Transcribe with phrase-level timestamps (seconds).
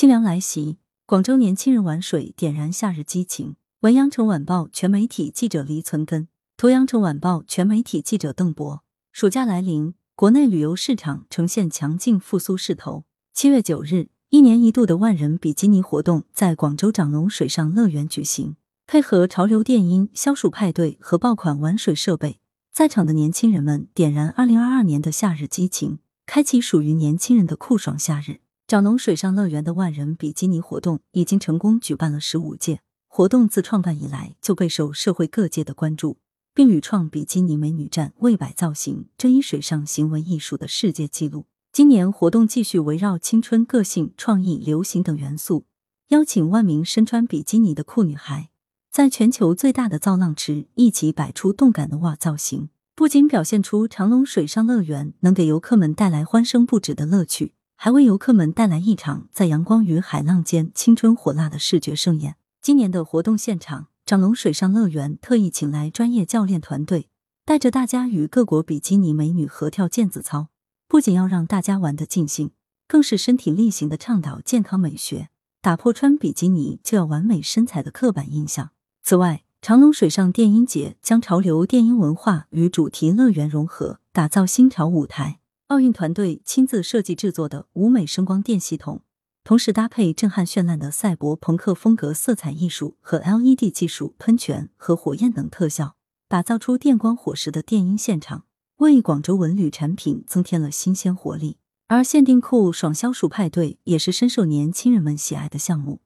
[0.00, 3.56] 清凉来袭，广州年轻人玩水点燃夏日激情。
[3.80, 6.26] 文阳城晚报全媒体记者黎存根，
[6.56, 8.82] 图阳城晚报全媒体记者邓博。
[9.12, 13.04] 暑假来临，国内旅游市场呈现强劲复苏势头。
[13.34, 18.56] 七月九日，一年一度的万人比基尼活动在广州长隆水上乐园举行，
[18.86, 22.40] 配合潮流电音、消暑派对和爆款玩水设备，
[22.72, 28.40] 在场的年轻人们点燃二零二二年的夏日激情，开启属于年轻人的酷爽夏日。
[28.70, 32.78] 长隆水上乐园的万人比基尼活动已经成功举办了十五届。
[33.08, 36.18] 活动自创办以来就备受社会各界的关注，
[36.54, 41.46] 并屡创比基尼美女战、未摆造型、这一水上行为艺术的世界纪录。
[41.72, 45.64] 今年活动继续围绕青春、个性、创意、流行等元素，
[46.10, 48.50] 邀请万名身穿比基尼的酷女孩，
[48.92, 62.36] 在全球最大的造浪池一起摆出动感的袜造型，不仅表现出长隆水上乐园能给游客们带来欢声不止的乐趣，还为游客们带来一场在阳光与海浪间青春火辣的视觉盛宴。
[62.60, 67.08] 今年的活动现场，长隆水上乐园特意请来专业教练团队，
[67.46, 70.48] 带着大家与各国比基尼美女合跳毽子操，
[70.86, 72.50] 不仅要让大家玩得尽兴，
[72.86, 75.30] 更是身体力行的倡导健康美学，
[75.62, 78.72] 打破穿比基尼就要完美身材的刻板印象。
[79.02, 85.39] 此外，长隆水上电音节将潮流电音文化与主题乐园融合，打造新潮舞台。
[85.70, 89.02] 奥运团队亲自设计制作的舞美声光电系统。
[89.44, 95.94] 同时搭配震撼绚烂的赛博朋克风格色彩艺术和 LED 技术喷泉和火焰等特效，
[96.26, 98.46] 打造出电光火石的电音现场，
[98.78, 101.58] 为广州文旅产品增添了新鲜活力。
[101.86, 106.00] 而限定酷爽消暑派对也是深受年轻人们喜爱的项目，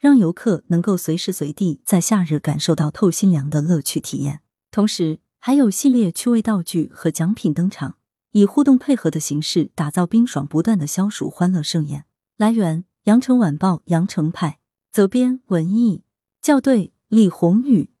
[0.00, 4.40] 让游客能够随时随地在夏日感受到透心凉的乐趣体验。
[4.72, 7.96] 同时，还有系列趣味道具和奖品登场，
[8.34, 12.04] 以互动配合的形式打造冰爽不断的消暑欢乐盛宴。
[12.36, 14.58] 来源：羊城晚报羊城派，
[14.90, 16.02] 责编：文艺，
[16.42, 17.93] 校对：李红宇。